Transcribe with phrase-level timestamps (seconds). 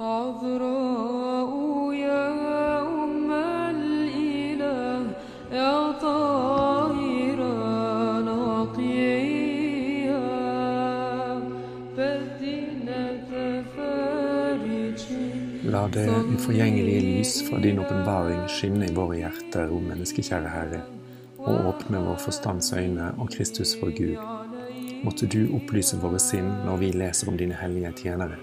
[0.00, 1.50] عذراء
[1.92, 3.30] يا أم
[3.70, 5.00] الإله
[5.52, 7.54] يا طاهرة
[8.20, 10.18] نقية
[11.96, 15.26] بدينة فرجي
[15.70, 20.80] La det uforgjengelige lys fra din åpenbaring skinne i våre hjerter, o menneskekjære Herre,
[21.38, 24.16] og åpne vår forstands øyne og Kristus vår Gud.
[25.04, 28.38] Måtte du opplyse våre sinn når vi leser om dine hellige tjenere,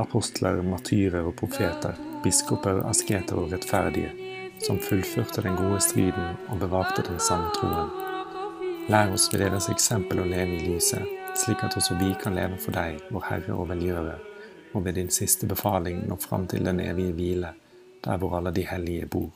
[0.00, 4.12] apostler, martyrer og profeter, biskoper, asketer og rettferdige,
[4.64, 7.92] som fullførte den gode striden og bevarte den sanne troen.
[8.90, 11.02] Lær oss ved deres eksempel å leve i lyset,
[11.36, 14.20] slik at også vi kan leve for deg, vår Herre og velgjører,
[14.74, 17.52] og ved din siste befaling nå fram til den evige hvile,
[18.04, 19.32] der hvor alle de hellige bor.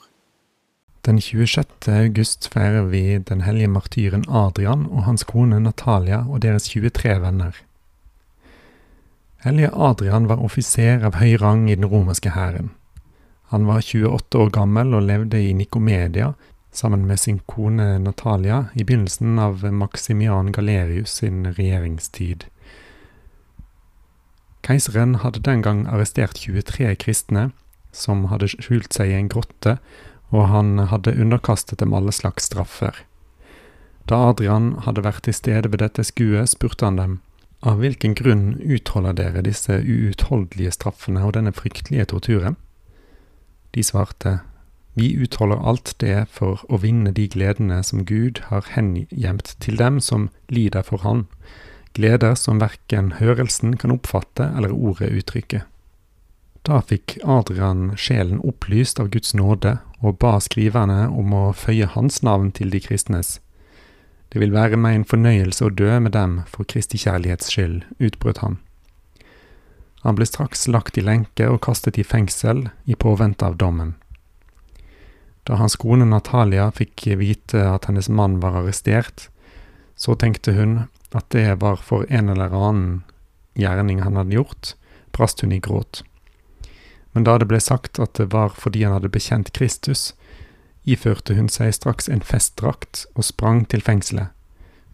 [1.07, 1.89] Den 26.
[1.89, 7.57] august feirer vi den hellige martyren Adrian og hans kone Natalia og deres 23 venner.
[9.43, 12.75] Hellige Adrian var offiser av høy rang i den romerske hæren.
[13.49, 16.35] Han var 28 år gammel og levde i Nikomedia
[16.77, 22.45] sammen med sin kone Natalia i begynnelsen av Maximian Galerius sin regjeringstid.
[24.61, 27.49] Keiseren hadde den gang arrestert 23 kristne
[27.97, 29.79] som hadde skjult seg i en grotte,
[30.31, 32.93] og han hadde underkastet dem alle slags straffer.
[34.05, 37.19] Da Adrian hadde vært til stede ved dette skuet, spurte han dem,
[37.61, 42.57] av hvilken grunn utholder dere disse uutholdelige straffene og denne fryktelige torturen?
[43.77, 44.41] De svarte,
[44.99, 50.01] vi utholder alt det for å vinne de gledene som Gud har hengjemt til dem
[50.03, 51.27] som lider for Han,
[51.95, 55.63] gleder som verken hørelsen kan oppfatte eller ordet uttrykke.
[56.67, 62.21] Da fikk Adrian sjelen opplyst av Guds nåde og ba skriverne om å føye hans
[62.27, 63.39] navn til de kristnes.
[64.31, 68.43] Det vil være meg en fornøyelse å dø med dem for Kristi kjærlighets skyld, utbrøt
[68.45, 68.61] han.
[70.07, 73.97] Han ble straks lagt i lenke og kastet i fengsel i påvente av dommen.
[75.45, 79.29] Da hans kone Natalia fikk vite at hennes mann var arrestert,
[79.97, 83.03] så tenkte hun at det var for en eller annen
[83.59, 84.75] gjerning han hadde gjort,
[85.13, 86.05] brast hun i gråt.
[87.13, 90.13] Men da det ble sagt at det var fordi han hadde bekjent Kristus,
[90.85, 94.31] iførte hun seg straks en festdrakt og sprang til fengselet.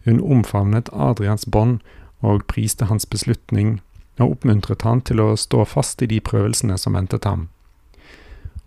[0.05, 1.79] Hun omfavnet Adrians bånd
[2.23, 3.79] og priste hans beslutning
[4.17, 7.47] og oppmuntret han til å stå fast i de prøvelsene som ventet ham.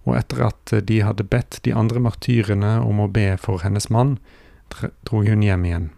[0.06, 4.18] Og etter at de hadde bedt de andre martyrene om å be for hennes mann,
[5.04, 5.88] dro hun hjem igjen.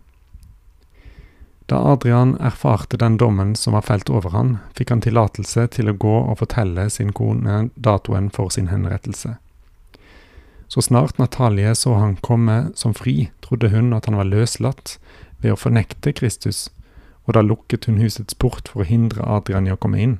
[1.70, 5.96] Da Adrian erfarte den dommen som var felt over han, fikk han tillatelse til å
[5.96, 9.36] gå og fortelle sin kone datoen for sin henrettelse.
[10.72, 14.94] Så snart Natalie så han komme som fri, trodde hun at han var løslatt
[15.42, 16.70] ved å fornekte Kristus,
[17.28, 20.14] og da lukket hun husets port for å hindre Adrian i å komme inn.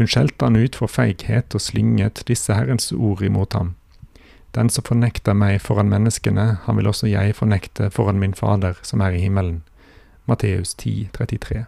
[0.00, 3.74] Hun skjelte han ut for feighet og slynget disse Herrens ord imot ham.
[4.56, 9.04] Den som fornekter meg foran menneskene, han vil også jeg fornekte foran min Fader som
[9.04, 9.60] er i himmelen.
[10.24, 11.66] Matteus 10, 33.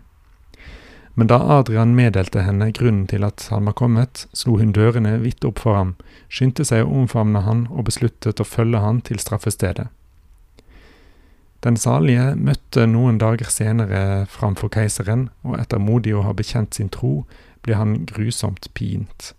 [1.21, 5.45] Men da Adrian meddelte henne grunnen til at han var kommet, slo hun dørene vidt
[5.45, 5.91] opp for ham,
[6.33, 9.91] skyndte seg å omfavne han og besluttet å følge han til straffestedet.
[11.61, 14.01] Den salige møtte noen dager senere
[14.33, 17.27] framfor keiseren, og etter modig å ha bekjent sin tro,
[17.61, 19.35] ble han grusomt pint.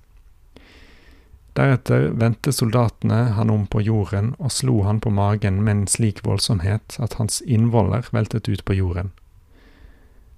[1.57, 6.21] Deretter vendte soldatene han om på jorden og slo han på magen med en slik
[6.29, 9.09] voldsomhet at hans innvoller veltet ut på jorden.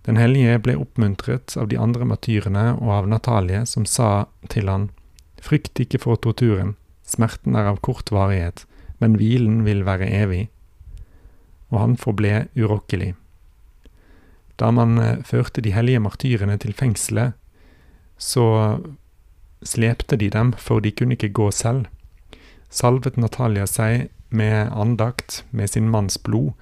[0.03, 4.90] Den hellige ble oppmuntret av de andre martyrene og av Natalie, som sa til han,
[5.44, 8.63] Frykt ikke for torturen, smerten er av kort varighet,
[9.03, 10.46] men hvilen vil være evig.
[11.68, 13.12] Og han forble urokkelig.
[14.56, 14.96] Da man
[15.28, 17.34] førte de hellige martyrene til fengselet,
[18.16, 18.80] så
[19.63, 21.90] slepte de dem, for de kunne ikke gå selv.
[22.69, 26.53] Salvet Natalia seg med andakt med sin manns blod,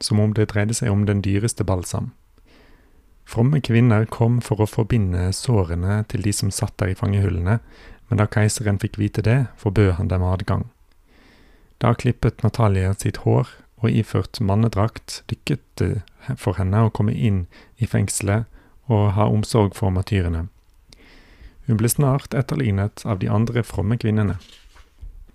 [0.00, 2.12] som om det dreide seg om den dyreste balsam.
[3.26, 7.58] Fromme kvinner kom for å forbinde sårene til de som satt der i fangehullene,
[8.06, 10.68] men da keiseren fikk vite det, forbød han dem adgang.
[11.82, 13.50] Da klippet Natalia sitt hår,
[13.82, 17.44] og iført mannedrakt dykket det for henne å komme inn
[17.76, 18.46] i fengselet
[18.88, 20.46] og ha omsorg for matyrene.
[21.66, 24.38] Hun ble snart etterlignet av de andre fromme kvinnene.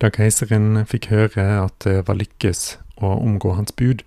[0.02, 4.02] Da keiseren fikk høre at det var lykkes å omgå hans bud,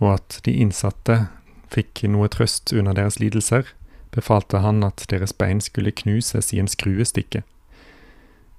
[0.00, 1.26] og at de innsatte
[1.70, 3.68] fikk noe trøst under deres lidelser,
[4.14, 7.44] befalte han at deres bein skulle knuses i en skruestikke.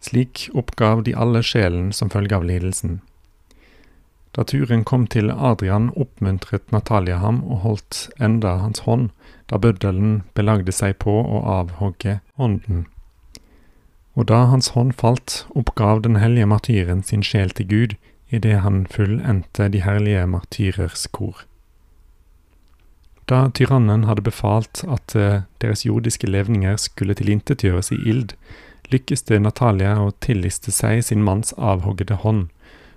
[0.02, 3.00] Slik oppgav de alle sjelen som følge av lidelsen.
[4.38, 9.10] Da turen kom til Adrian, oppmuntret Natalia ham og holdt enda hans hånd,
[9.50, 12.86] da bøddelen belagde seg på å avhogge hånden.
[14.14, 17.98] Og da hans hånd falt, oppgav den hellige martyren sin sjel til Gud
[18.30, 21.49] idet han fullendte de herlige martyrers kor.
[23.30, 28.34] Da tyrannen hadde befalt at eh, deres jordiske levninger skulle tilintetgjøres i ild,
[28.90, 32.48] lykkes det Natalia å tilliste seg sin manns avhoggede hånd,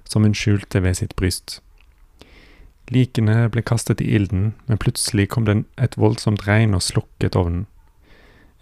[0.09, 1.61] som hun skjulte ved sitt bryst.
[2.89, 7.67] Likene ble kastet i ilden, men plutselig kom det et voldsomt regn og slukket ovnen.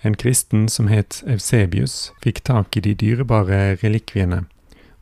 [0.02, 4.46] En kristen som het Eusebius, fikk tak i de dyrebare relikviene,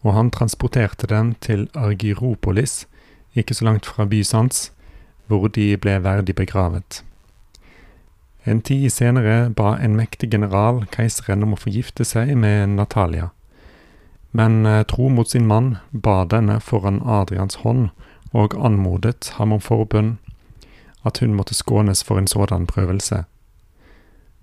[0.04, 2.82] og han transporterte dem til Argyropolis,
[3.32, 4.68] ikke så langt fra Bysants,
[5.28, 7.02] hvor de ble verdig begravet.
[8.48, 13.30] En tid senere ba en mektig general keiseren om å få gifte seg med Natalia,
[14.32, 17.90] men eh, tro mot sin mann ba denne foran Adrians hånd
[18.32, 20.16] og anmodet ham om forbønn
[21.08, 23.24] at hun måtte skånes for en sådan prøvelse.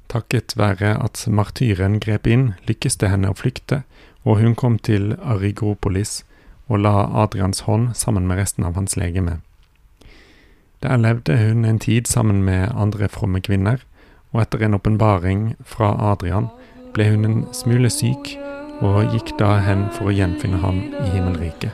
[0.09, 3.83] Takket være at martyren grep inn, lykkes det henne å flykte,
[4.23, 6.23] og hun kom til Arigopolis
[6.67, 9.39] og la Adrians hånd sammen med resten av hans legeme.
[10.85, 13.77] Der levde hun en tid sammen med andre fromme kvinner,
[14.33, 16.45] og etter en åpenbaring fra Adrian
[16.93, 18.35] ble hun en smule syk
[18.85, 21.73] og gikk da hen for å gjenfinne ham i himmelriket.